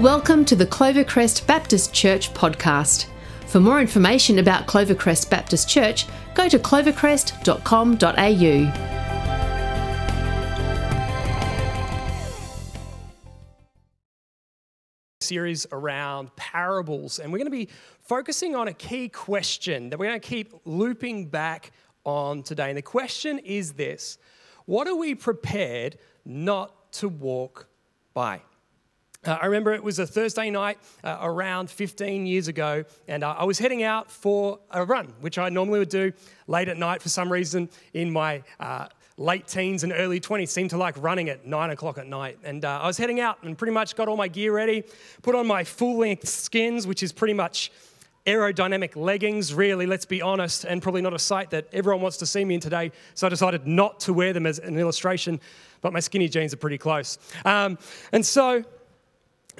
[0.00, 3.04] Welcome to the Clovercrest Baptist Church podcast.
[3.48, 8.86] For more information about Clovercrest Baptist Church, go to clovercrest.com.au.
[15.20, 17.68] series around parables, and we're going to be
[18.00, 21.72] focusing on a key question that we're going to keep looping back
[22.04, 22.70] on today.
[22.70, 24.16] And the question is this
[24.64, 27.66] What are we prepared not to walk
[28.14, 28.40] by?
[29.26, 33.34] Uh, I remember it was a Thursday night uh, around 15 years ago, and uh,
[33.36, 36.10] I was heading out for a run, which I normally would do
[36.46, 38.86] late at night for some reason in my uh,
[39.18, 40.48] late teens and early 20s.
[40.48, 42.38] Seemed to like running at 9 o'clock at night.
[42.44, 44.84] And uh, I was heading out and pretty much got all my gear ready,
[45.20, 47.70] put on my full length skins, which is pretty much
[48.24, 52.26] aerodynamic leggings, really, let's be honest, and probably not a sight that everyone wants to
[52.26, 52.90] see me in today.
[53.12, 55.40] So I decided not to wear them as an illustration,
[55.82, 57.18] but my skinny jeans are pretty close.
[57.44, 57.76] Um,
[58.12, 58.64] and so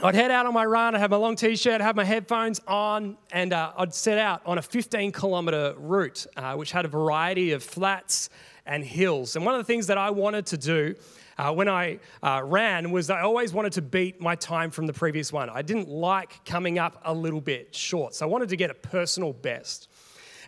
[0.02, 2.58] I'd head out on my run, I'd have my long t shirt, have my headphones
[2.66, 6.88] on, and uh, I'd set out on a 15 kilometer route, uh, which had a
[6.88, 8.30] variety of flats
[8.64, 9.36] and hills.
[9.36, 10.94] And one of the things that I wanted to do
[11.36, 14.94] uh, when I uh, ran was I always wanted to beat my time from the
[14.94, 15.50] previous one.
[15.50, 18.74] I didn't like coming up a little bit short, so I wanted to get a
[18.74, 19.90] personal best.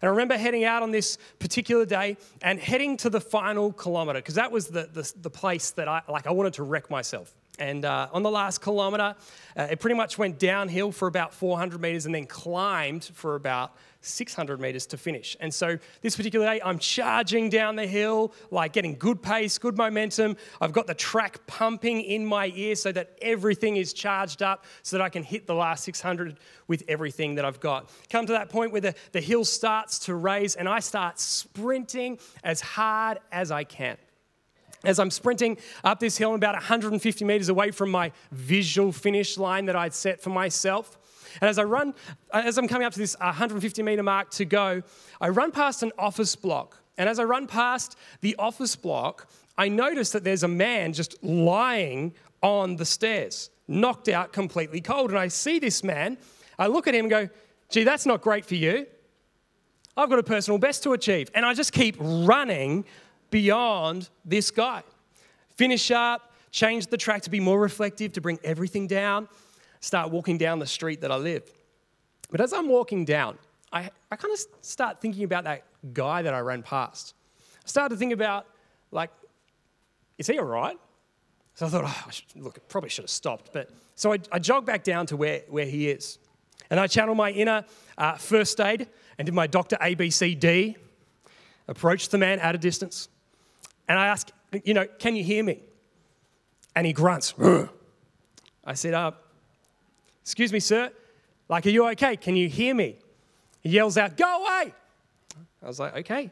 [0.00, 4.18] And I remember heading out on this particular day and heading to the final kilometer
[4.18, 6.26] because that was the, the, the place that I like.
[6.26, 7.34] I wanted to wreck myself.
[7.58, 9.14] And uh, on the last kilometer,
[9.56, 13.76] uh, it pretty much went downhill for about 400 meters and then climbed for about
[14.00, 15.36] 600 meters to finish.
[15.38, 19.76] And so this particular day, I'm charging down the hill, like getting good pace, good
[19.76, 20.38] momentum.
[20.62, 24.96] I've got the track pumping in my ear so that everything is charged up so
[24.96, 27.90] that I can hit the last 600 with everything that I've got.
[28.08, 32.18] Come to that point where the, the hill starts to raise and I start sprinting
[32.42, 33.98] as hard as I can
[34.84, 39.66] as I'm sprinting up this hill, about 150 meters away from my visual finish line
[39.66, 40.98] that I'd set for myself.
[41.40, 41.94] And as I run,
[42.30, 44.82] uh, as I'm coming up to this 150 meter mark to go,
[45.20, 46.78] I run past an office block.
[46.98, 51.22] And as I run past the office block, I notice that there's a man just
[51.22, 55.10] lying on the stairs, knocked out, completely cold.
[55.10, 56.18] And I see this man,
[56.58, 57.28] I look at him and go,
[57.70, 58.86] gee, that's not great for you.
[59.96, 61.30] I've got a personal best to achieve.
[61.34, 62.84] And I just keep running
[63.32, 64.84] beyond this guy.
[65.56, 69.26] Finish up, change the track to be more reflective, to bring everything down,
[69.80, 71.42] start walking down the street that I live.
[72.30, 73.36] But as I'm walking down,
[73.72, 77.14] I, I kind of start thinking about that guy that I ran past.
[77.40, 78.46] I started to think about,
[78.92, 79.10] like,
[80.18, 80.78] is he all right?
[81.54, 83.52] So I thought, oh, I should, look, probably should have stopped.
[83.52, 86.18] But so I, I jog back down to where, where he is.
[86.70, 87.64] And I channel my inner
[87.98, 88.88] uh, first aid
[89.18, 89.76] and did my Dr.
[89.76, 90.76] ABCD,
[91.68, 93.08] approached the man at a distance,
[93.88, 94.30] and I ask,
[94.64, 95.60] you know, can you hear me?
[96.74, 97.34] And he grunts.
[98.64, 99.12] I said, uh,
[100.22, 100.90] excuse me, sir.
[101.48, 102.16] Like, are you okay?
[102.16, 102.96] Can you hear me?
[103.60, 104.72] He yells out, go away.
[105.62, 106.30] I was like, okay.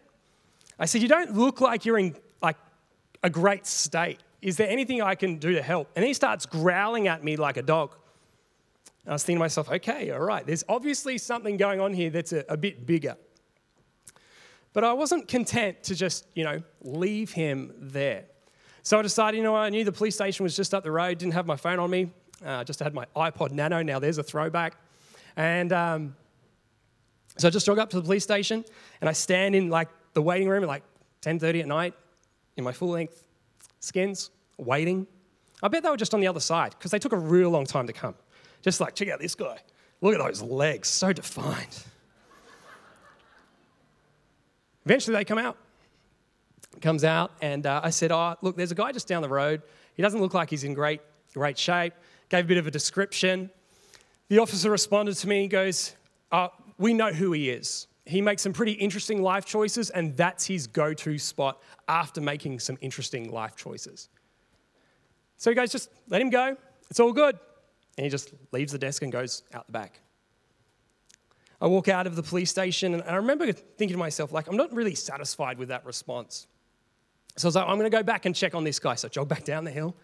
[0.78, 2.56] I said, you don't look like you're in like
[3.22, 4.18] a great state.
[4.40, 5.90] Is there anything I can do to help?
[5.94, 7.94] And he starts growling at me like a dog.
[9.04, 12.10] And I was thinking to myself, okay, all right, there's obviously something going on here
[12.10, 13.16] that's a, a bit bigger.
[14.72, 18.24] But I wasn't content to just, you know, leave him there.
[18.82, 21.18] So I decided, you know, I knew the police station was just up the road,
[21.18, 22.10] didn't have my phone on me,
[22.44, 23.82] uh, just had my iPod Nano.
[23.82, 24.76] Now there's a throwback.
[25.36, 26.16] And um,
[27.36, 28.64] so I just jog up to the police station
[29.00, 30.82] and I stand in like the waiting room at like
[31.22, 31.94] 10.30 at night
[32.56, 33.26] in my full length
[33.80, 35.06] skins, waiting.
[35.62, 37.66] I bet they were just on the other side because they took a real long
[37.66, 38.14] time to come.
[38.62, 39.58] Just like, check out this guy.
[40.00, 41.84] Look at those legs, so defined.
[44.90, 45.56] Eventually, they come out.
[46.80, 49.62] Comes out, and uh, I said, "Oh, look, there's a guy just down the road.
[49.94, 51.00] He doesn't look like he's in great,
[51.32, 51.94] great shape."
[52.28, 53.50] Gave a bit of a description.
[54.30, 55.94] The officer responded to me and goes,
[56.32, 57.86] uh, "We know who he is.
[58.04, 62.76] He makes some pretty interesting life choices, and that's his go-to spot after making some
[62.80, 64.08] interesting life choices."
[65.36, 66.56] So he goes, "Just let him go.
[66.90, 67.38] It's all good."
[67.96, 70.00] And he just leaves the desk and goes out the back.
[71.60, 74.56] I walk out of the police station, and I remember thinking to myself, like, I'm
[74.56, 76.46] not really satisfied with that response.
[77.36, 78.94] So I was like, I'm going to go back and check on this guy.
[78.94, 79.94] So I jog back down the hill.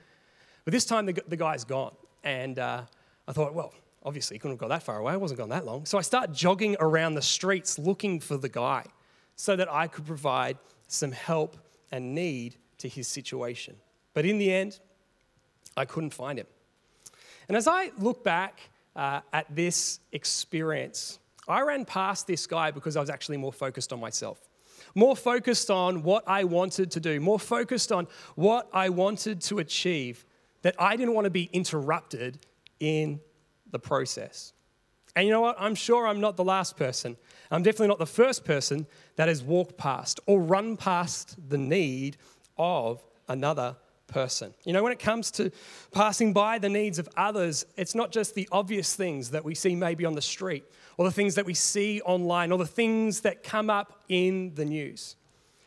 [0.64, 1.94] But this time, the, the guy's gone.
[2.24, 2.82] And uh,
[3.26, 3.72] I thought, well,
[4.04, 5.14] obviously, he couldn't have got that far away.
[5.14, 5.86] I wasn't gone that long.
[5.86, 8.84] So I start jogging around the streets looking for the guy
[9.34, 11.56] so that I could provide some help
[11.90, 13.76] and need to his situation.
[14.12, 14.78] But in the end,
[15.76, 16.46] I couldn't find him.
[17.48, 18.60] And as I look back
[18.94, 23.92] uh, at this experience, I ran past this guy because I was actually more focused
[23.92, 24.40] on myself,
[24.94, 29.58] more focused on what I wanted to do, more focused on what I wanted to
[29.58, 30.24] achieve,
[30.62, 32.40] that I didn't want to be interrupted
[32.80, 33.20] in
[33.70, 34.52] the process.
[35.14, 35.56] And you know what?
[35.58, 37.16] I'm sure I'm not the last person.
[37.50, 42.18] I'm definitely not the first person that has walked past or run past the need
[42.58, 43.76] of another
[44.06, 44.54] person.
[44.64, 45.50] You know, when it comes to
[45.92, 49.74] passing by the needs of others, it's not just the obvious things that we see
[49.74, 50.64] maybe on the street
[50.96, 54.64] or the things that we see online or the things that come up in the
[54.64, 55.16] news.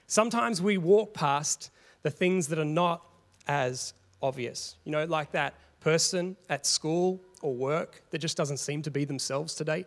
[0.08, 1.70] Sometimes we walk past
[2.02, 3.06] the things that are not
[3.48, 4.76] as obvious.
[4.86, 9.06] You know, like that person at school or work that just doesn't seem to be
[9.06, 9.86] themselves today.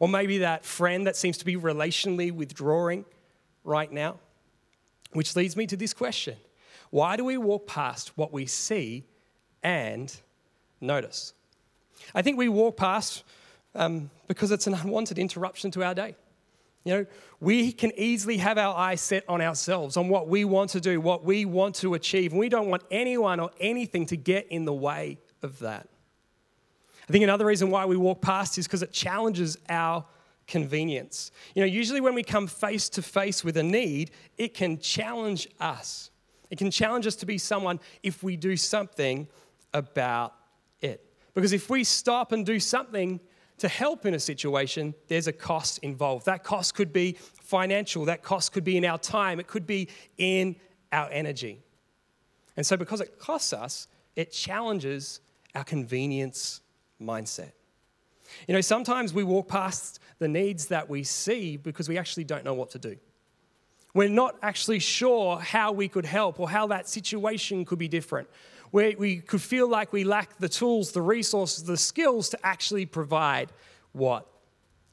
[0.00, 3.04] Or maybe that friend that seems to be relationally withdrawing
[3.64, 4.18] right now.
[5.12, 6.36] Which leads me to this question
[6.92, 9.06] Why do we walk past what we see
[9.62, 10.14] and
[10.78, 11.32] notice?
[12.14, 13.24] I think we walk past
[13.74, 16.14] um, because it's an unwanted interruption to our day.
[16.84, 17.06] You know,
[17.40, 21.00] we can easily have our eyes set on ourselves, on what we want to do,
[21.00, 24.66] what we want to achieve, and we don't want anyone or anything to get in
[24.66, 25.88] the way of that.
[27.08, 30.04] I think another reason why we walk past is because it challenges our
[30.46, 31.30] convenience.
[31.54, 35.48] You know, usually when we come face to face with a need, it can challenge
[35.58, 36.10] us.
[36.52, 39.26] It can challenge us to be someone if we do something
[39.72, 40.34] about
[40.82, 41.02] it.
[41.32, 43.20] Because if we stop and do something
[43.56, 46.26] to help in a situation, there's a cost involved.
[46.26, 49.88] That cost could be financial, that cost could be in our time, it could be
[50.18, 50.56] in
[50.92, 51.62] our energy.
[52.54, 55.20] And so, because it costs us, it challenges
[55.54, 56.60] our convenience
[57.00, 57.52] mindset.
[58.46, 62.44] You know, sometimes we walk past the needs that we see because we actually don't
[62.44, 62.98] know what to do.
[63.94, 68.28] We're not actually sure how we could help or how that situation could be different.
[68.70, 72.86] We, we could feel like we lack the tools, the resources, the skills to actually
[72.86, 73.52] provide
[73.92, 74.26] what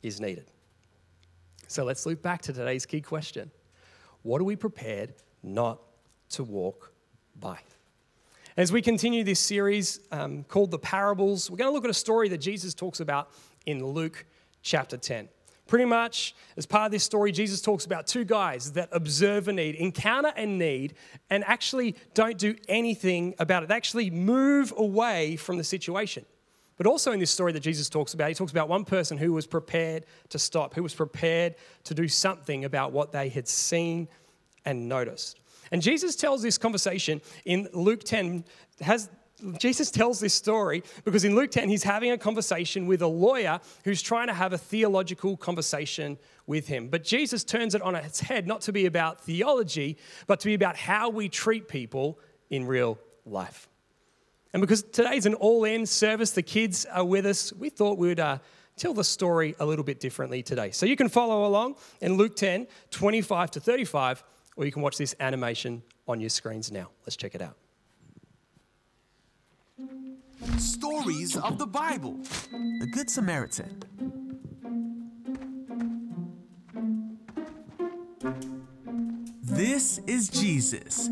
[0.03, 0.51] is needed.
[1.67, 3.51] So let's loop back to today's key question
[4.23, 5.13] What are we prepared
[5.43, 5.79] not
[6.31, 6.91] to walk
[7.39, 7.59] by?
[8.57, 11.93] As we continue this series um, called The Parables, we're going to look at a
[11.93, 13.31] story that Jesus talks about
[13.65, 14.25] in Luke
[14.61, 15.29] chapter 10.
[15.69, 19.53] Pretty much, as part of this story, Jesus talks about two guys that observe a
[19.53, 20.95] need, encounter a need,
[21.29, 23.69] and actually don't do anything about it.
[23.69, 26.25] They actually move away from the situation.
[26.77, 29.31] But also in this story that Jesus talks about, he talks about one person who
[29.31, 34.07] was prepared to stop, who was prepared to do something about what they had seen
[34.65, 35.39] and noticed.
[35.71, 38.43] And Jesus tells this conversation in Luke 10,
[38.81, 39.07] has
[39.57, 43.59] Jesus tells this story because in Luke 10, he's having a conversation with a lawyer
[43.83, 46.87] who's trying to have a theological conversation with him.
[46.87, 49.97] But Jesus turns it on its head, not to be about theology,
[50.27, 52.19] but to be about how we treat people
[52.49, 53.67] in real life.
[54.53, 58.07] And because today's an all in service, the kids are with us, we thought we
[58.07, 58.39] would uh,
[58.77, 60.71] tell the story a little bit differently today.
[60.71, 64.23] So you can follow along in Luke 10, 25 to 35
[64.59, 66.89] or you can watch this animation on your screens now.
[67.05, 67.58] Let's check it out.
[70.59, 72.19] Stories of the Bible
[72.51, 73.81] The Good Samaritan.
[79.41, 81.09] This is Jesus,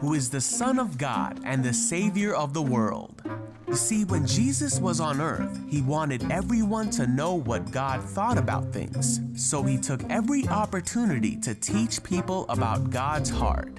[0.00, 3.22] who is the Son of God and the Savior of the world.
[3.68, 8.36] You see, when Jesus was on earth, he wanted everyone to know what God thought
[8.36, 9.20] about things.
[9.36, 13.78] So he took every opportunity to teach people about God's heart.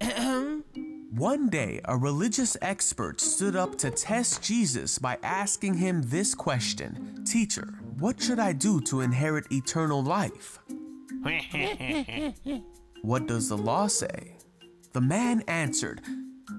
[1.18, 7.24] One day, a religious expert stood up to test Jesus by asking him this question
[7.26, 10.60] Teacher, what should I do to inherit eternal life?
[13.02, 14.36] what does the law say?
[14.92, 16.02] The man answered,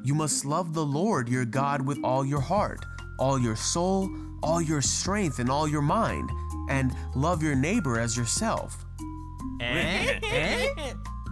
[0.04, 2.86] you must love the Lord your God with all your heart,
[3.18, 4.10] all your soul,
[4.44, 6.30] all your strength, and all your mind,
[6.70, 8.86] and love your neighbor as yourself.
[9.62, 10.20] Eh?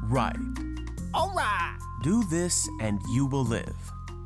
[0.04, 0.38] right.
[1.14, 1.57] All right.
[2.04, 3.76] Do this and you will live.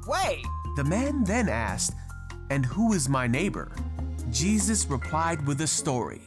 [0.08, 0.46] Wait.
[0.75, 1.94] The man then asked,
[2.50, 3.72] And who is my neighbor?
[4.30, 6.22] Jesus replied with a story.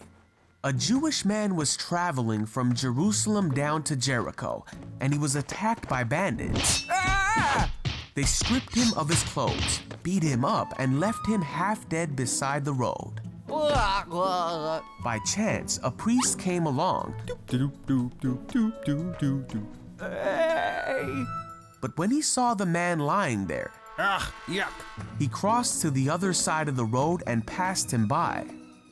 [0.65, 4.65] A Jewish man was traveling from Jerusalem down to Jericho,
[5.01, 6.87] and he was attacked by bandits.
[6.91, 7.71] Ah!
[8.15, 12.65] They stripped him of his clothes, beat him up, and left him half dead beside
[12.65, 13.21] the road.
[15.05, 17.15] By chance, a priest came along.
[20.01, 21.25] Hey!
[21.81, 24.73] But when he saw the man lying there, Ugh, yuck.
[25.19, 28.45] He crossed to the other side of the road and passed him by.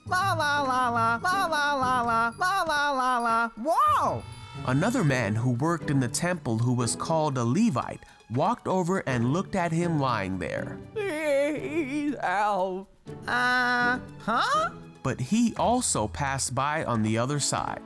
[0.07, 4.23] La la la la, la la la la, la la la la, whoa!
[4.67, 9.33] Another man who worked in the temple who was called a Levite walked over and
[9.33, 10.79] looked at him lying there.
[10.93, 12.89] Please help.
[13.27, 14.71] Uh, huh?
[15.03, 17.83] But he also passed by on the other side.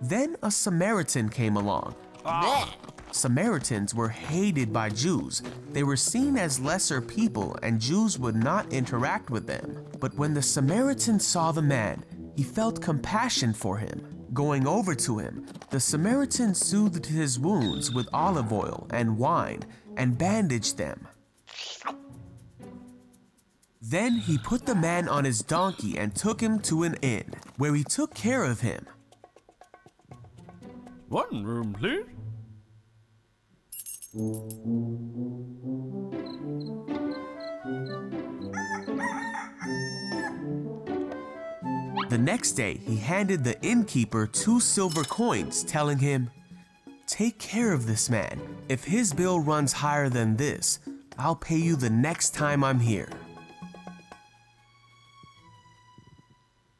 [0.00, 1.94] Then a Samaritan came along.
[2.24, 2.72] Oh.
[3.12, 5.42] Samaritans were hated by Jews.
[5.72, 9.86] They were seen as lesser people, and Jews would not interact with them.
[10.00, 12.04] But when the Samaritan saw the man,
[12.36, 14.06] he felt compassion for him.
[14.34, 19.62] Going over to him, the Samaritan soothed his wounds with olive oil and wine
[19.96, 21.08] and bandaged them.
[23.80, 27.74] Then he put the man on his donkey and took him to an inn, where
[27.74, 28.84] he took care of him.
[31.08, 32.04] One room, please.
[42.08, 46.30] The next day, he handed the innkeeper two silver coins, telling him,
[47.06, 48.40] Take care of this man.
[48.68, 50.80] If his bill runs higher than this,
[51.18, 53.08] I'll pay you the next time I'm here.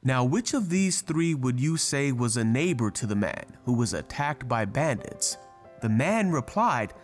[0.07, 3.73] Now, which of these three would you say was a neighbor to the man who
[3.73, 5.37] was attacked by bandits?
[5.83, 6.95] The man replied,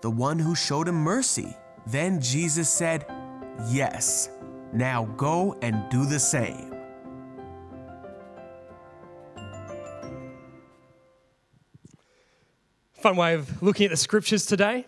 [0.00, 1.54] The one who showed him mercy.
[1.86, 3.04] Then Jesus said,
[3.68, 4.30] Yes.
[4.72, 6.72] Now go and do the same.
[12.94, 14.86] Fun way of looking at the scriptures today.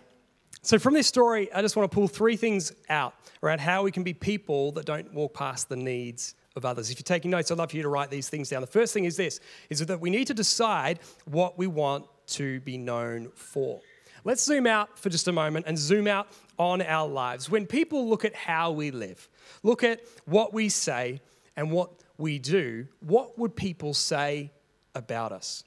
[0.62, 3.90] So, from this story, I just want to pull three things out around how we
[3.90, 6.90] can be people that don't walk past the needs of others.
[6.90, 8.60] If you're taking notes, I'd love for you to write these things down.
[8.60, 12.60] The first thing is this is that we need to decide what we want to
[12.60, 13.80] be known for.
[14.24, 17.48] Let's zoom out for just a moment and zoom out on our lives.
[17.48, 19.28] When people look at how we live,
[19.62, 21.22] look at what we say
[21.56, 24.50] and what we do, what would people say
[24.94, 25.64] about us?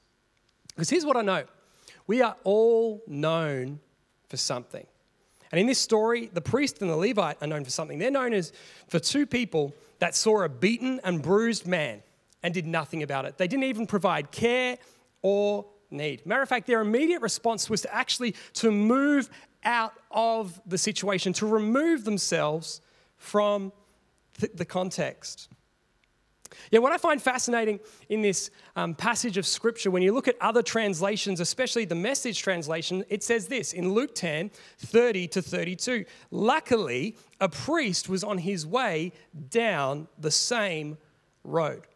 [0.75, 1.45] Because here's what I know
[2.07, 3.79] we are all known
[4.27, 4.86] for something.
[5.51, 8.00] And in this story, the priest and the Levite are known for something.
[8.00, 8.53] They're known as
[8.88, 12.01] for two people that saw a beaten and bruised man
[12.41, 13.38] and did nothing about it.
[13.38, 14.77] They didn't even provide care
[15.22, 16.25] or need.
[16.25, 19.29] Matter of fact, their immediate response was to actually to move
[19.63, 22.81] out of the situation, to remove themselves
[23.17, 23.72] from
[24.55, 25.50] the context.
[26.72, 27.79] Yeah, what I find fascinating
[28.10, 32.41] in this um, passage of scripture, when you look at other translations, especially the message
[32.41, 36.05] translation, it says this in Luke 10 30 to 32.
[36.31, 39.12] Luckily, a priest was on his way
[39.50, 40.98] down the same
[41.43, 41.88] road,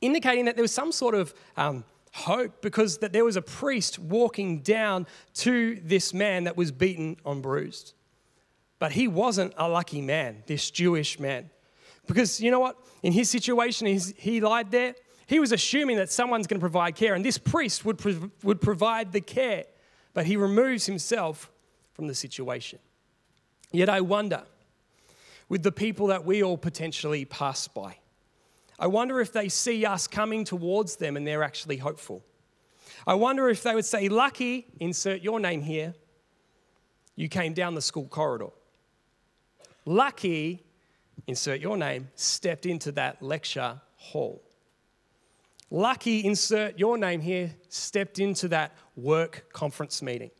[0.00, 3.98] indicating that there was some sort of um, hope because that there was a priest
[3.98, 7.94] walking down to this man that was beaten and bruised.
[8.78, 11.50] But he wasn't a lucky man, this Jewish man.
[12.06, 12.76] Because you know what?
[13.02, 14.94] In his situation, he lied there.
[15.26, 18.60] He was assuming that someone's going to provide care, and this priest would, pro- would
[18.60, 19.64] provide the care,
[20.14, 21.50] but he removes himself
[21.94, 22.78] from the situation.
[23.72, 24.42] Yet I wonder,
[25.48, 27.96] with the people that we all potentially pass by,
[28.78, 32.24] I wonder if they see us coming towards them and they're actually hopeful.
[33.06, 35.94] I wonder if they would say, Lucky, insert your name here,
[37.16, 38.50] you came down the school corridor.
[39.84, 40.64] Lucky,
[41.26, 44.42] insert your name, stepped into that lecture hall.
[45.70, 50.30] Lucky, insert your name here, stepped into that work conference meeting.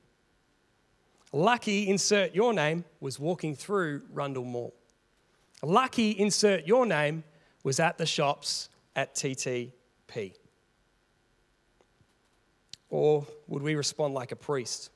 [1.33, 4.75] Lucky, insert your name, was walking through Rundle Mall.
[5.62, 7.25] Lucky, insert your name,
[7.62, 10.35] was at the shops at TTP.
[12.91, 14.91] Or would we respond like a priest,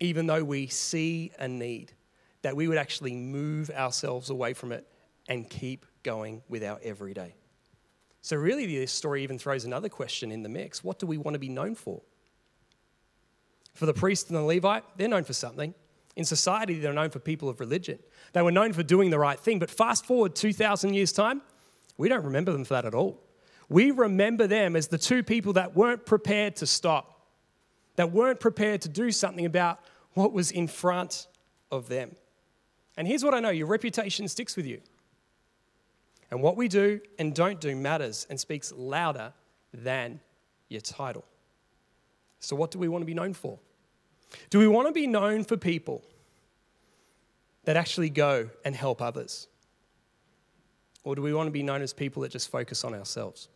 [0.00, 1.92] even though we see a need,
[2.40, 4.86] that we would actually move ourselves away from it
[5.28, 7.34] and keep going with our everyday.
[8.20, 11.34] So, really, this story even throws another question in the mix what do we want
[11.34, 12.02] to be known for?
[13.74, 15.74] For the priest and the Levite, they're known for something.
[16.14, 17.98] In society, they're known for people of religion.
[18.34, 19.58] They were known for doing the right thing.
[19.58, 21.40] But fast forward 2,000 years' time,
[21.96, 23.22] we don't remember them for that at all.
[23.68, 27.26] We remember them as the two people that weren't prepared to stop,
[27.96, 29.80] that weren't prepared to do something about
[30.12, 31.26] what was in front
[31.70, 32.14] of them.
[32.98, 34.82] And here's what I know your reputation sticks with you.
[36.32, 39.34] And what we do and don't do matters and speaks louder
[39.74, 40.18] than
[40.70, 41.26] your title.
[42.40, 43.58] So, what do we want to be known for?
[44.48, 46.02] Do we want to be known for people
[47.64, 49.46] that actually go and help others?
[51.04, 53.50] Or do we want to be known as people that just focus on ourselves?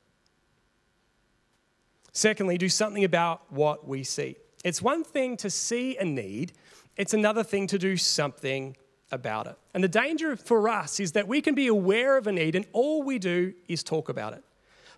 [2.13, 4.37] Secondly, do something about what we see.
[4.65, 6.53] It's one thing to see a need,
[6.99, 8.77] it's another thing to do something
[9.11, 9.57] about it.
[9.75, 12.67] And the danger for us is that we can be aware of a need and
[12.73, 14.43] all we do is talk about it.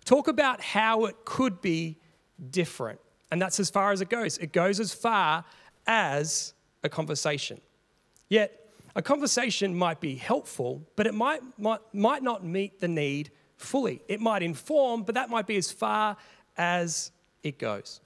[0.05, 1.97] Talk about how it could be
[2.51, 2.99] different.
[3.31, 4.37] And that's as far as it goes.
[4.37, 5.45] It goes as far
[5.85, 7.61] as a conversation.
[8.29, 8.55] Yet,
[8.95, 14.01] a conversation might be helpful, but it might, might, might not meet the need fully.
[14.07, 16.17] It might inform, but that might be as far
[16.57, 17.11] as
[17.43, 18.01] it goes.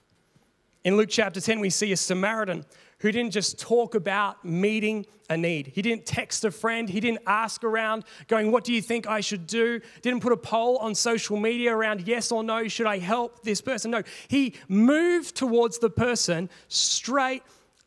[0.84, 2.66] In Luke chapter 10, we see a Samaritan
[3.04, 5.66] who didn't just talk about meeting a need.
[5.66, 6.88] He didn't text a friend.
[6.88, 9.82] He didn't ask around, going, What do you think I should do?
[10.00, 13.60] Didn't put a poll on social media around yes or no, should I help this
[13.60, 13.90] person?
[13.90, 17.42] No, he moved towards the person straight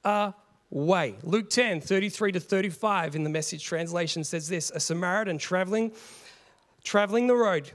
[0.06, 1.16] away.
[1.24, 5.94] Luke 10, 33 to 35 in the message translation says this A Samaritan traveling,
[6.84, 7.72] traveling the road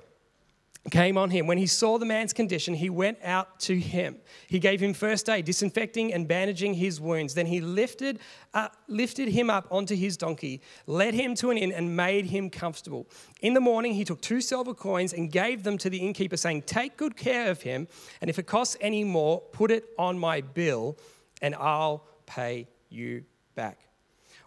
[0.90, 1.46] came on him.
[1.46, 4.16] When he saw the man's condition, he went out to him.
[4.48, 7.34] He gave him first aid, disinfecting and bandaging his wounds.
[7.34, 8.18] Then he lifted,
[8.52, 12.50] uh, lifted him up onto his donkey, led him to an inn, and made him
[12.50, 13.06] comfortable.
[13.42, 16.62] In the morning, he took two silver coins and gave them to the innkeeper, saying,
[16.62, 17.86] Take good care of him,
[18.20, 20.98] and if it costs any more, put it on my bill,
[21.40, 23.24] and I'll pay you
[23.54, 23.78] back.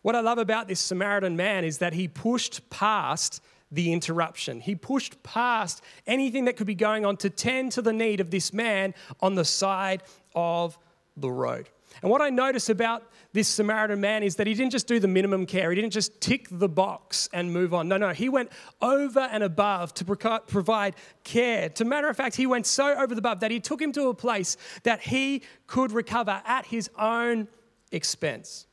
[0.02, 4.60] What I love about this Samaritan man is that he pushed past the interruption.
[4.60, 8.32] He pushed past anything that could be going on to tend to the need of
[8.32, 10.04] this man on the side
[10.36, 10.78] of
[11.18, 11.70] the road.
[12.02, 15.08] And what I notice about this Samaritan man is that he didn't just do the
[15.08, 17.88] minimum care, he didn't just tick the box and move on.
[17.88, 21.70] No, no, he went over and above to provide care.
[21.70, 24.10] To matter of fact, he went so over the above that he took him to
[24.10, 27.48] a place that he could recover at his own
[27.92, 28.68] expense.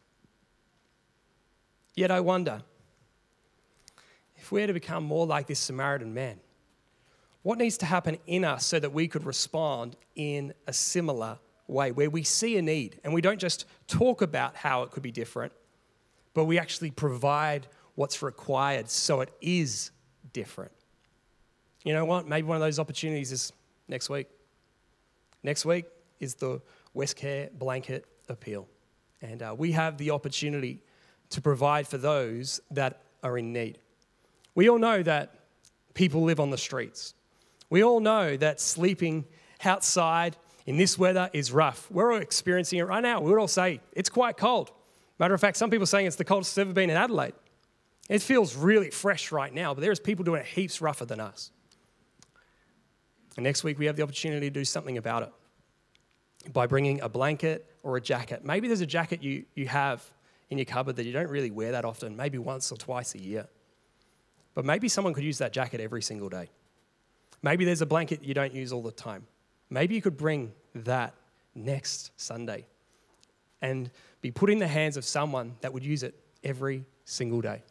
[1.94, 2.62] Yet I wonder
[4.42, 6.40] if we're to become more like this Samaritan man,
[7.42, 11.92] what needs to happen in us so that we could respond in a similar way,
[11.92, 15.12] where we see a need and we don't just talk about how it could be
[15.12, 15.52] different,
[16.34, 19.92] but we actually provide what's required so it is
[20.32, 20.72] different?
[21.84, 22.26] You know what?
[22.26, 23.52] Maybe one of those opportunities is
[23.86, 24.26] next week.
[25.44, 25.84] Next week
[26.18, 26.60] is the
[26.96, 28.66] Westcare blanket appeal.
[29.20, 30.82] And uh, we have the opportunity
[31.30, 33.78] to provide for those that are in need.
[34.54, 35.34] We all know that
[35.94, 37.14] people live on the streets.
[37.70, 39.24] We all know that sleeping
[39.64, 41.90] outside in this weather is rough.
[41.90, 43.20] We're all experiencing it right now.
[43.20, 44.70] We would all say it's quite cold.
[45.18, 47.34] Matter of fact, some people are saying it's the coldest it's ever been in Adelaide.
[48.08, 51.50] It feels really fresh right now, but there's people doing it heaps rougher than us.
[53.36, 57.08] And next week, we have the opportunity to do something about it by bringing a
[57.08, 58.44] blanket or a jacket.
[58.44, 60.04] Maybe there's a jacket you, you have
[60.50, 63.20] in your cupboard that you don't really wear that often, maybe once or twice a
[63.20, 63.48] year.
[64.54, 66.50] But maybe someone could use that jacket every single day.
[67.42, 69.26] Maybe there's a blanket you don't use all the time.
[69.70, 71.14] Maybe you could bring that
[71.54, 72.66] next Sunday
[73.60, 77.62] and be put in the hands of someone that would use it every single day.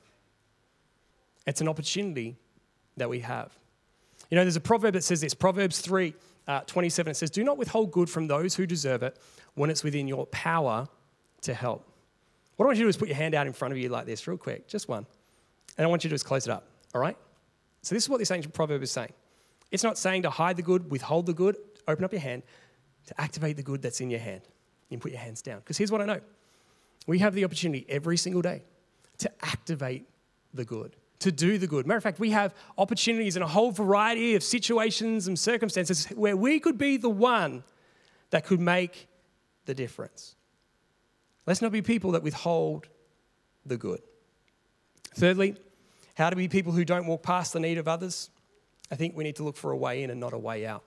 [1.46, 2.38] It's an opportunity
[2.98, 3.52] that we have.
[4.30, 6.14] You know, there's a proverb that says this Proverbs 3
[6.48, 7.12] uh, 27.
[7.12, 9.18] It says, Do not withhold good from those who deserve it
[9.54, 10.88] when it's within your power
[11.42, 11.88] to help.
[12.56, 13.90] What I want you to do is put your hand out in front of you
[13.90, 15.06] like this, real quick, just one.
[15.78, 17.18] And I want you to just close it up, all right?
[17.82, 19.14] So, this is what this ancient proverb is saying.
[19.72, 22.44] It's not saying to hide the good, withhold the good, open up your hand,
[23.08, 24.42] to activate the good that's in your hand.
[24.90, 25.60] You put your hands down.
[25.60, 26.20] Because here's what I know
[27.08, 28.64] we have the opportunity every single day
[29.20, 30.08] to activate
[30.54, 31.88] the good, to do the good.
[31.88, 36.36] Matter of fact, we have opportunities in a whole variety of situations and circumstances where
[36.36, 37.64] we could be the one
[38.32, 39.08] that could make
[39.66, 40.36] the difference.
[41.48, 42.88] Let's not be people that withhold
[43.66, 44.02] the good.
[45.16, 45.56] Thirdly,
[46.16, 48.30] how to be people who don't walk past the need of others.
[48.92, 50.84] I think we need to look for a way in and not a way out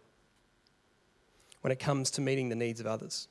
[1.62, 3.28] when it comes to meeting the needs of others.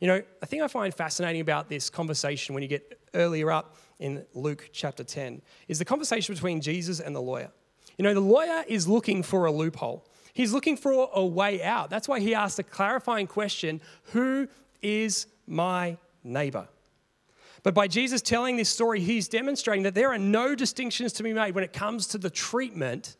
[0.00, 3.76] You know, I think I find fascinating about this conversation when you get earlier up
[3.98, 7.50] in Luke chapter 10 is the conversation between Jesus and the lawyer.
[7.96, 10.06] You know, the lawyer is looking for a loophole.
[10.34, 11.88] He's looking for a way out.
[11.88, 13.80] That's why he asked a clarifying question
[14.12, 14.48] Who
[14.82, 16.68] is my neighbor?
[17.66, 21.32] But by Jesus telling this story, he's demonstrating that there are no distinctions to be
[21.32, 23.16] made when it comes to the treatment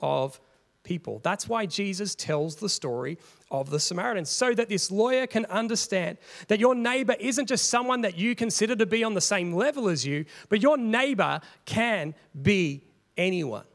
[0.00, 0.40] of
[0.84, 1.20] people.
[1.22, 3.18] That's why Jesus tells the story
[3.50, 6.16] of the Samaritan, so that this lawyer can understand
[6.48, 9.86] that your neighbor isn't just someone that you consider to be on the same level
[9.90, 12.82] as you, but your neighbor can be
[13.18, 13.66] anyone.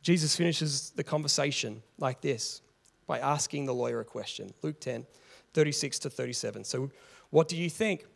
[0.00, 2.62] Jesus finishes the conversation like this
[3.06, 4.54] by asking the lawyer a question.
[4.62, 5.04] Luke 10,
[5.52, 6.64] 36 to 37.
[6.64, 6.90] So,
[7.28, 8.06] what do you think?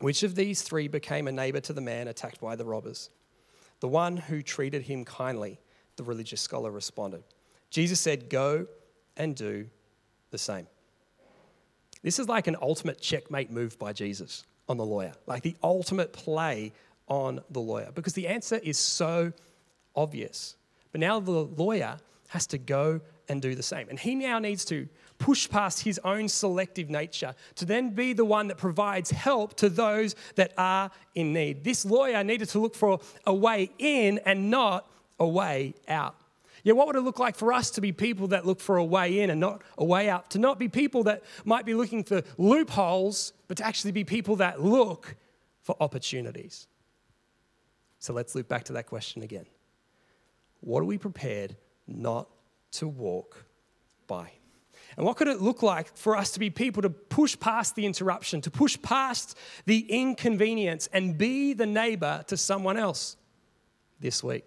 [0.00, 3.10] Which of these three became a neighbor to the man attacked by the robbers?
[3.80, 5.58] The one who treated him kindly,
[5.96, 7.22] the religious scholar responded.
[7.70, 8.66] Jesus said, Go
[9.16, 9.68] and do
[10.30, 10.66] the same.
[12.02, 16.12] This is like an ultimate checkmate move by Jesus on the lawyer, like the ultimate
[16.12, 16.72] play
[17.08, 19.32] on the lawyer, because the answer is so
[19.94, 20.56] obvious.
[20.92, 23.88] But now the lawyer has to go and do the same.
[23.88, 28.24] And he now needs to push past his own selective nature to then be the
[28.24, 31.64] one that provides help to those that are in need.
[31.64, 36.16] This lawyer needed to look for a way in and not a way out.
[36.62, 38.84] Yeah, what would it look like for us to be people that look for a
[38.84, 40.30] way in and not a way out?
[40.30, 44.36] To not be people that might be looking for loopholes, but to actually be people
[44.36, 45.14] that look
[45.62, 46.66] for opportunities.
[48.00, 49.46] So let's loop back to that question again.
[50.60, 52.28] What are we prepared not
[52.78, 53.44] to walk
[54.06, 54.32] by?
[54.96, 57.84] And what could it look like for us to be people to push past the
[57.84, 59.36] interruption, to push past
[59.66, 63.16] the inconvenience, and be the neighbor to someone else
[64.00, 64.44] this week?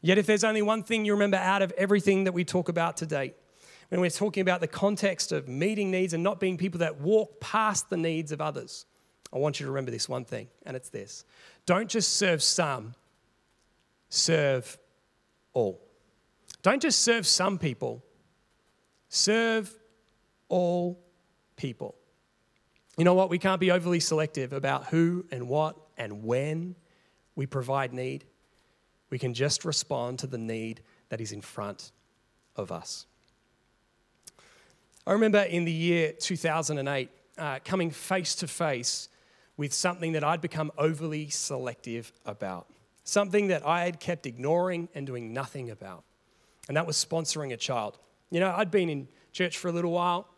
[0.00, 2.96] Yet, if there's only one thing you remember out of everything that we talk about
[2.96, 3.34] today,
[3.88, 7.40] when we're talking about the context of meeting needs and not being people that walk
[7.40, 8.86] past the needs of others,
[9.32, 11.24] I want you to remember this one thing, and it's this
[11.66, 12.94] don't just serve some,
[14.08, 14.78] serve
[15.52, 15.85] all.
[16.66, 18.04] Don't just serve some people,
[19.08, 19.72] serve
[20.48, 20.98] all
[21.54, 21.94] people.
[22.98, 23.30] You know what?
[23.30, 26.74] We can't be overly selective about who and what and when
[27.36, 28.24] we provide need.
[29.10, 31.92] We can just respond to the need that is in front
[32.56, 33.06] of us.
[35.06, 39.08] I remember in the year 2008 uh, coming face to face
[39.56, 42.66] with something that I'd become overly selective about,
[43.04, 46.02] something that I had kept ignoring and doing nothing about,
[46.68, 47.98] and that was sponsoring a child.
[48.30, 50.28] You know, I'd been in church for a little while,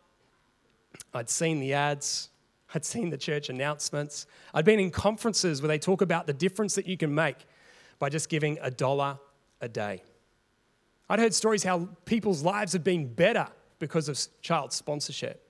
[1.13, 2.29] I'd seen the ads,
[2.73, 6.75] I'd seen the church announcements, I'd been in conferences where they talk about the difference
[6.75, 7.37] that you can make
[7.97, 9.17] by just giving a dollar
[9.61, 10.03] a day.
[11.09, 13.47] I'd heard stories how people's lives had been better
[13.79, 15.43] because of child sponsorship.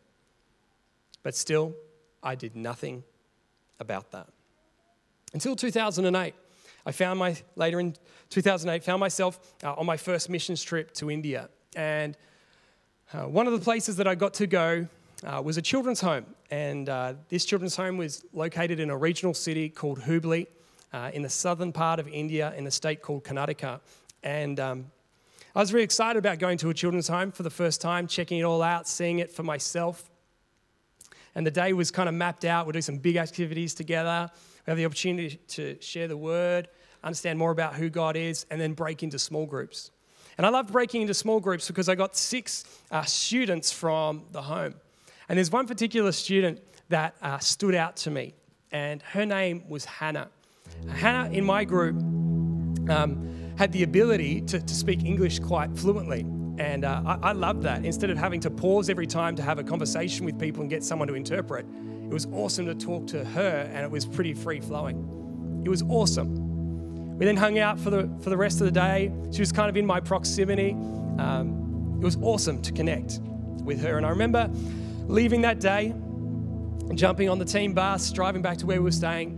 [1.21, 1.75] But still,
[2.23, 3.03] I did nothing
[3.79, 4.27] about that.
[5.33, 6.33] Until 2008,
[6.85, 7.95] I found my, later in
[8.29, 11.49] 2008, found myself uh, on my first missions trip to India.
[11.75, 12.17] And
[13.13, 14.87] uh, one of the places that I got to go
[15.25, 16.25] uh, was a children's home.
[16.51, 20.47] And uh, this children's home was located in a regional city called Hubli
[20.93, 23.79] uh, in the southern part of India in a state called Karnataka.
[24.23, 24.91] And um,
[25.55, 28.39] I was really excited about going to a children's home for the first time, checking
[28.39, 30.09] it all out, seeing it for myself.
[31.35, 32.65] And the day was kind of mapped out.
[32.65, 34.29] We'll do some big activities together.
[34.69, 36.67] We have the opportunity to share the word,
[37.03, 39.89] understand more about who God is, and then break into small groups.
[40.37, 44.43] And I loved breaking into small groups because I got six uh, students from the
[44.43, 44.75] home.
[45.27, 48.35] And there's one particular student that uh, stood out to me,
[48.71, 50.29] and her name was Hannah.
[50.87, 51.95] Hannah in my group
[52.91, 56.27] um, had the ability to, to, speak English quite fluently.
[56.59, 57.85] And uh, I, I loved that.
[57.85, 60.83] Instead of having to pause every time to have a conversation with people and get
[60.83, 61.65] someone to interpret,
[62.09, 65.61] it was awesome to talk to her and it was pretty free flowing.
[65.63, 67.17] It was awesome.
[67.19, 69.11] We then hung out for the, for the rest of the day.
[69.31, 70.71] She was kind of in my proximity.
[71.19, 73.19] Um, it was awesome to connect
[73.63, 73.97] with her.
[73.97, 74.49] And I remember
[75.05, 75.93] leaving that day,
[76.95, 79.35] jumping on the team bus, driving back to where we were staying,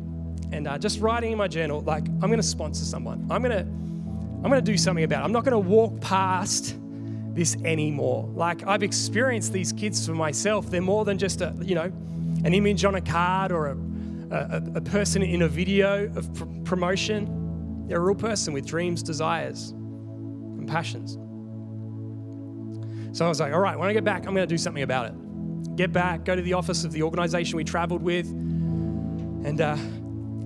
[0.53, 3.27] and uh, just writing in my journal, like, I'm going to sponsor someone.
[3.29, 5.25] I'm going to, I'm going to do something about it.
[5.25, 6.77] I'm not going to walk past
[7.33, 8.29] this anymore.
[8.33, 10.69] Like, I've experienced these kids for myself.
[10.69, 11.91] They're more than just a, you know,
[12.43, 13.77] an image on a card or a,
[14.31, 17.85] a, a person in a video of pr- promotion.
[17.87, 21.17] They're a real person with dreams, desires, and passions.
[23.17, 24.83] So I was like, all right, when I get back, I'm going to do something
[24.83, 25.75] about it.
[25.75, 29.75] Get back, go to the office of the organization we traveled with, and uh,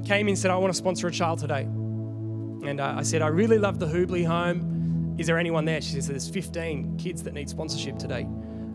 [0.06, 1.64] came in and said, I want to sponsor a child today.
[1.64, 5.16] And uh, I said, I really love the Hubli home.
[5.20, 5.82] Is there anyone there?
[5.82, 8.28] She said, There's 15 kids that need sponsorship today.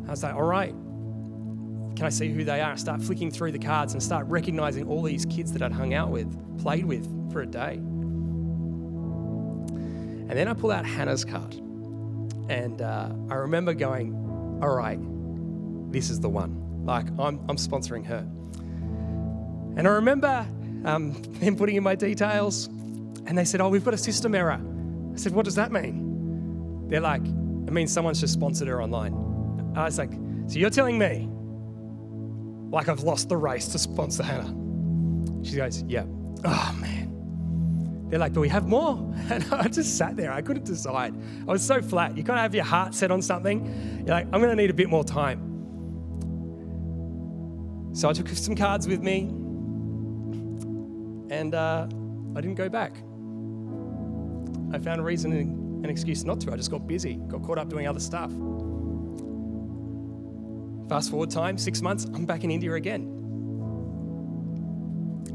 [0.07, 0.75] I was like, All right.
[2.01, 2.79] Can I see who they are?
[2.79, 6.09] Start flicking through the cards and start recognizing all these kids that I'd hung out
[6.09, 7.75] with, played with for a day.
[9.75, 11.53] And then I pull out Hannah's card.
[12.49, 14.15] And uh, I remember going,
[14.63, 14.99] All right,
[15.93, 16.87] this is the one.
[16.87, 18.27] Like, I'm, I'm sponsoring her.
[19.77, 20.47] And I remember
[20.87, 22.69] um, them putting in my details,
[23.27, 24.59] and they said, Oh, we've got a system error.
[25.13, 26.89] I said, What does that mean?
[26.89, 29.13] They're like, It means someone's just sponsored her online.
[29.77, 30.13] I was like,
[30.47, 31.30] So you're telling me,
[32.71, 34.55] like I've lost the race to sponsor Hannah?
[35.45, 36.05] She goes, Yeah.
[36.45, 38.07] Oh, man.
[38.09, 39.07] They're like, Do we have more.
[39.31, 40.33] And I just sat there.
[40.33, 41.15] I couldn't decide.
[41.47, 42.17] I was so flat.
[42.17, 43.65] You kind of have your heart set on something.
[44.05, 45.51] You're like, I'm going to need a bit more time.
[47.93, 49.29] So I took some cards with me,
[51.31, 51.87] and uh,
[52.37, 52.97] I didn't go back.
[54.73, 56.53] I found a reason and an excuse not to.
[56.53, 58.31] I just got busy, got caught up doing other stuff.
[60.91, 63.03] Fast forward time, six months, I'm back in India again.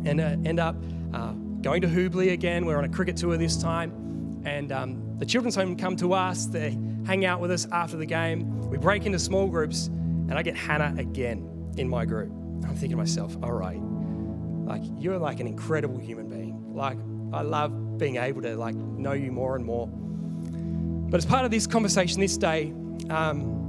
[0.04, 0.76] And uh, end up
[1.14, 2.66] uh, going to Hubli again.
[2.66, 4.42] We're on a cricket tour this time.
[4.46, 6.48] And um, the children's home come to us.
[6.48, 8.70] They hang out with us after the game.
[8.70, 9.86] We break into small groups.
[9.88, 12.32] And I get Hannah again in my group.
[12.32, 16.76] I'm thinking to myself, all right, like, you're like an incredible human being.
[16.76, 16.98] Like,
[17.32, 19.88] I love being able to like know you more and more.
[19.88, 22.74] But as part of this conversation this day,
[23.10, 23.65] um,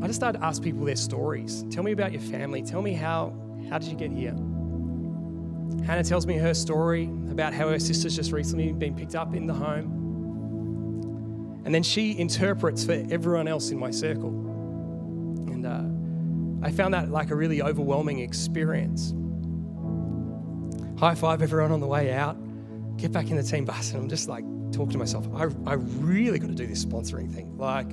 [0.00, 1.64] I just started to ask people their stories.
[1.70, 2.62] Tell me about your family.
[2.62, 3.34] Tell me how
[3.68, 4.34] how did you get here?
[5.84, 9.46] Hannah tells me her story about how her sister's just recently been picked up in
[9.46, 11.62] the home.
[11.64, 14.30] And then she interprets for everyone else in my circle.
[15.48, 19.14] And uh, I found that like a really overwhelming experience.
[20.98, 22.36] High five everyone on the way out,
[22.96, 25.74] get back in the team bus, and I'm just like talking to myself, I, I
[25.74, 27.56] really got to do this sponsoring thing.
[27.58, 27.88] Like,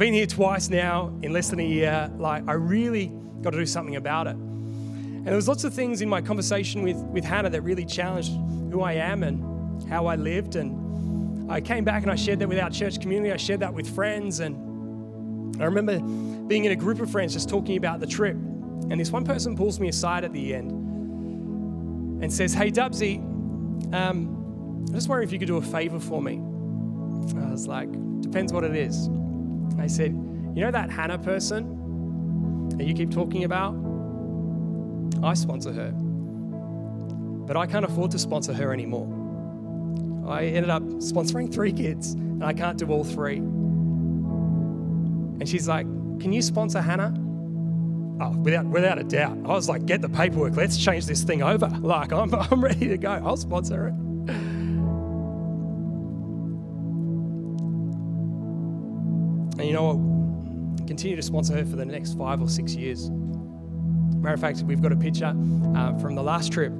[0.00, 2.10] been here twice now in less than a year.
[2.16, 4.34] Like, I really got to do something about it.
[4.34, 8.32] And there was lots of things in my conversation with, with Hannah that really challenged
[8.72, 10.56] who I am and how I lived.
[10.56, 13.30] And I came back and I shared that with our church community.
[13.30, 14.40] I shared that with friends.
[14.40, 15.98] And I remember
[16.46, 18.36] being in a group of friends just talking about the trip.
[18.36, 20.70] And this one person pulls me aside at the end
[22.22, 23.18] and says, Hey, Dubsy,
[23.92, 26.36] um, I'm just wondering if you could do a favor for me.
[27.38, 29.10] I was like, Depends what it is.
[29.80, 33.74] I said, You know that Hannah person that you keep talking about?
[35.22, 35.92] I sponsor her.
[35.92, 39.16] But I can't afford to sponsor her anymore.
[40.28, 43.38] I ended up sponsoring three kids, and I can't do all three.
[45.40, 45.86] And she's like,
[46.20, 47.14] Can you sponsor Hannah?
[48.20, 49.38] Oh, without, without a doubt.
[49.44, 50.56] I was like, Get the paperwork.
[50.56, 51.68] Let's change this thing over.
[51.68, 53.10] Like, I'm, I'm ready to go.
[53.10, 53.94] I'll sponsor it.
[59.70, 60.88] You know what?
[60.88, 63.08] Continue to sponsor her for the next five or six years.
[63.08, 65.32] Matter of fact, we've got a picture
[65.76, 66.72] uh, from the last trip.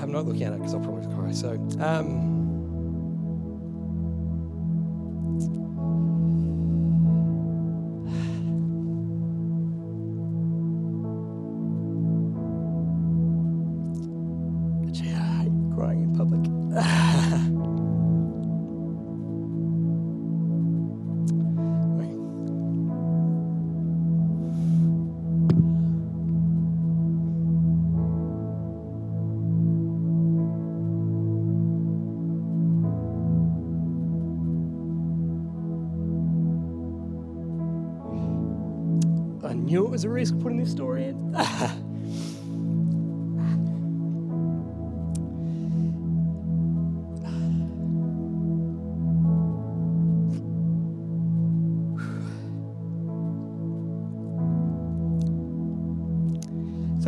[0.00, 1.32] I'm not looking at it because I'll probably cry.
[1.32, 2.37] So, um,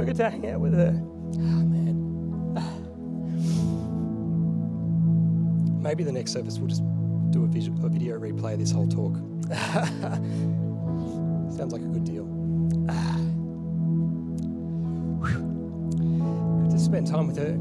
[0.00, 0.94] so I get to hang out with her.
[0.96, 1.96] Oh, man.
[5.82, 6.82] Maybe the next service we'll just
[7.30, 9.14] do a, visual, a video replay of this whole talk.
[11.54, 12.26] Sounds like a good deal.
[12.88, 13.18] Ah.
[16.62, 17.52] Got to spend time with her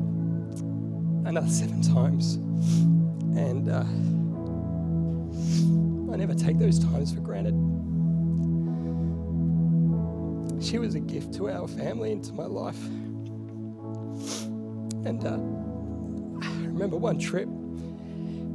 [1.28, 2.36] another seven times.
[3.38, 3.84] And uh,
[6.14, 7.79] I never take those times for granted.
[10.70, 12.80] She was a gift to our family and to my life.
[15.04, 15.40] And uh,
[16.48, 17.48] I remember one trip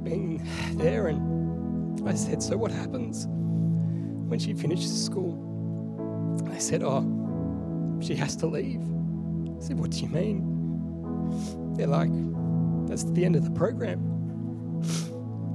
[0.04, 0.40] being
[0.74, 5.34] there, and I said, So what happens when she finishes school?
[6.52, 7.02] I said, Oh,
[8.00, 8.80] she has to leave.
[8.80, 11.74] I said, What do you mean?
[11.76, 12.12] They're like,
[12.86, 13.98] That's the end of the program.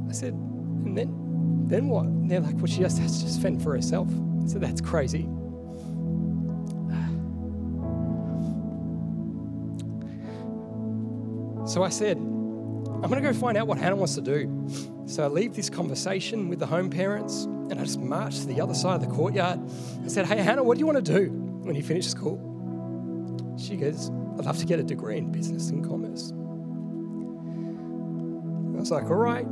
[0.10, 2.08] I said, And then, then what?
[2.08, 4.10] And they're like, Well, she just has to fend for herself.
[4.43, 5.30] I said, That's crazy.
[11.69, 14.67] So I said, I'm going to go find out what Hannah wants to do.
[15.05, 18.60] So I leave this conversation with the home parents and I just march to the
[18.60, 19.60] other side of the courtyard.
[20.03, 23.55] I said, Hey, Hannah, what do you want to do when you finish school?
[23.60, 26.32] She goes, I'd love to get a degree in business and commerce.
[28.75, 29.45] I was like, All right,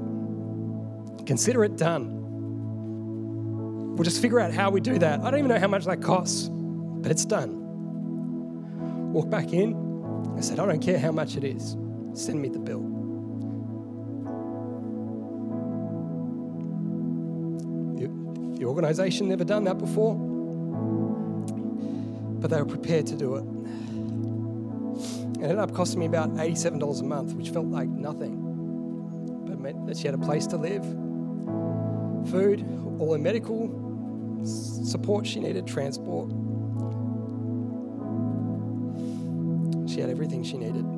[1.27, 2.15] consider it done.
[3.95, 5.19] We'll just figure out how we do that.
[5.19, 9.13] I don't even know how much that costs, but it's done.
[9.13, 9.85] Walk back in.
[10.35, 11.77] I said, I don't care how much it is.
[12.17, 12.81] Send me the bill.
[18.57, 20.15] The, organization never done that before,
[22.41, 23.43] but they were prepared to do it.
[25.37, 29.85] It ended up costing me about $87 a month, which felt like nothing, but meant
[29.85, 30.83] that she had a place to live,
[32.31, 32.65] food,
[32.99, 33.69] all her medical
[34.43, 36.31] support she needed, transport.
[39.87, 40.96] She had everything she needed.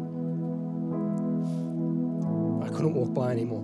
[2.80, 3.62] Couldn't walk by anymore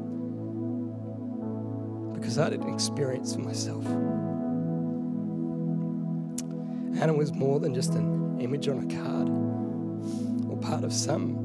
[2.15, 3.85] because I had an experience for myself.
[6.99, 9.29] Hannah was more than just an image on a card
[10.49, 11.37] or part of some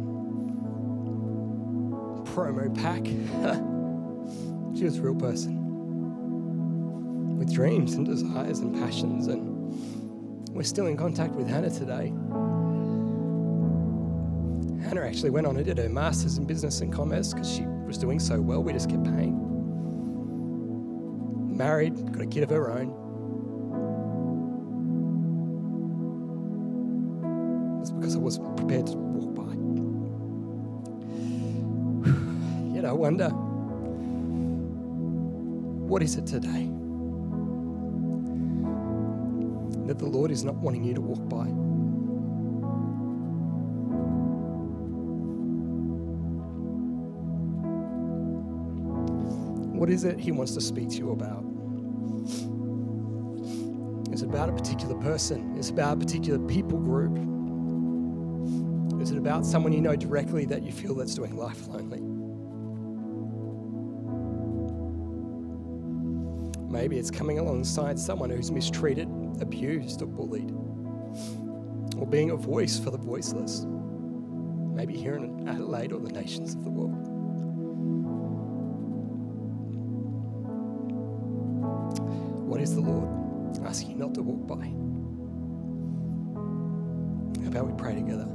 [2.24, 3.04] promo pack.
[4.76, 5.56] she was a real person
[7.38, 9.28] with dreams and desires and passions.
[9.28, 12.12] And we're still in contact with Hannah today.
[14.90, 17.96] Hannah actually went on and did her master's in business and commerce because she was
[17.96, 18.60] doing so well.
[18.60, 19.36] We just kept paying.
[21.56, 22.88] Married, got a kid of her own.
[27.80, 29.54] It's because I wasn't prepared to walk by.
[32.74, 33.28] Yet I wonder
[35.86, 36.68] what is it today
[39.86, 41.69] that the Lord is not wanting you to walk by?
[49.80, 51.42] What is it He wants to speak to you about?
[54.12, 55.56] Is it about a particular person?
[55.56, 57.16] Is it about a particular people group?
[59.00, 62.02] Is it about someone you know directly that you feel that's doing life lonely?
[66.70, 69.08] Maybe it's coming alongside someone who's mistreated,
[69.40, 70.50] abused, or bullied,
[71.96, 73.64] or being a voice for the voiceless.
[74.74, 77.09] Maybe here in Adelaide or the nations of the world.
[82.60, 83.08] Is the Lord
[83.64, 84.66] asking you not to walk by?
[87.42, 88.28] How about we pray together?